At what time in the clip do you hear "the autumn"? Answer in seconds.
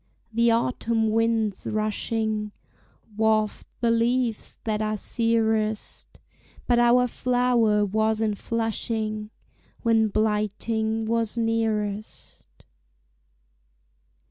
0.33-1.11